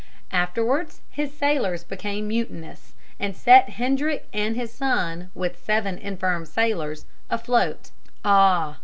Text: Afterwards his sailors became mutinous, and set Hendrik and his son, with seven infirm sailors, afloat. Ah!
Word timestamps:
Afterwards 0.31 1.01
his 1.11 1.31
sailors 1.31 1.83
became 1.83 2.27
mutinous, 2.27 2.93
and 3.19 3.35
set 3.35 3.69
Hendrik 3.69 4.27
and 4.33 4.55
his 4.55 4.73
son, 4.73 5.29
with 5.35 5.63
seven 5.63 5.99
infirm 5.99 6.47
sailors, 6.47 7.05
afloat. 7.29 7.91
Ah! 8.25 8.79